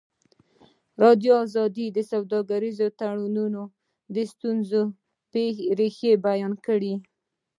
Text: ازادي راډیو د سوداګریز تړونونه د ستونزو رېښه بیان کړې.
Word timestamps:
ازادي 1.43 1.45
راډیو 1.55 1.87
د 1.97 1.97
سوداګریز 2.11 2.79
تړونونه 2.99 3.61
د 4.15 4.17
ستونزو 4.31 4.81
رېښه 5.79 6.11
بیان 6.27 6.53
کړې. 6.65 6.93